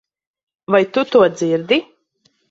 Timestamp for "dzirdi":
1.35-1.77